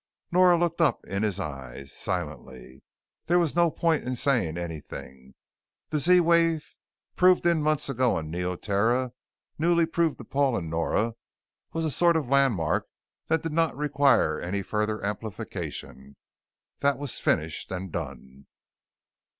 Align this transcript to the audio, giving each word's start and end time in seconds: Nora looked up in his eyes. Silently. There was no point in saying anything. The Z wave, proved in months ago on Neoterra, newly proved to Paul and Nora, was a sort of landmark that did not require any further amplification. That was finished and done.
Nora 0.31 0.57
looked 0.57 0.81
up 0.81 1.05
in 1.05 1.21
his 1.21 1.39
eyes. 1.39 1.93
Silently. 1.93 2.81
There 3.27 3.37
was 3.37 3.55
no 3.55 3.69
point 3.69 4.03
in 4.03 4.15
saying 4.15 4.57
anything. 4.57 5.35
The 5.89 5.99
Z 5.99 6.21
wave, 6.21 6.73
proved 7.15 7.45
in 7.45 7.61
months 7.61 7.87
ago 7.87 8.15
on 8.15 8.31
Neoterra, 8.31 9.13
newly 9.59 9.85
proved 9.85 10.17
to 10.17 10.23
Paul 10.23 10.57
and 10.57 10.71
Nora, 10.71 11.13
was 11.71 11.85
a 11.85 11.91
sort 11.91 12.17
of 12.17 12.27
landmark 12.27 12.87
that 13.27 13.43
did 13.43 13.53
not 13.53 13.77
require 13.77 14.39
any 14.41 14.63
further 14.63 15.05
amplification. 15.05 16.15
That 16.79 16.97
was 16.97 17.19
finished 17.19 17.69
and 17.71 17.91
done. 17.91 18.47